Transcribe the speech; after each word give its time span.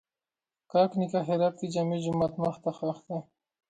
کاک 0.71 0.91
نیکه 0.99 1.19
هرات 1.27 1.55
کښې 1.59 1.67
جامع 1.73 1.97
ماجت 2.19 2.33
مخ 2.43 2.55
ته 2.63 2.69
ښخ 2.77 2.97
دی 3.07 3.19